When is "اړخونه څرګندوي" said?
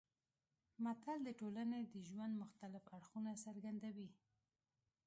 2.95-4.09